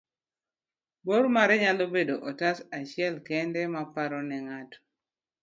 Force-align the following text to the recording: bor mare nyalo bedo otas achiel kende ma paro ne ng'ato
bor 1.05 1.23
mare 1.35 1.55
nyalo 1.63 1.85
bedo 1.95 2.15
otas 2.29 2.57
achiel 2.79 3.15
kende 3.27 3.61
ma 3.73 3.81
paro 3.93 4.19
ne 4.29 4.37
ng'ato 4.45 4.77